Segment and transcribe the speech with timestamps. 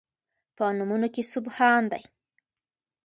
[0.55, 2.03] په نومونو کې سبحان دی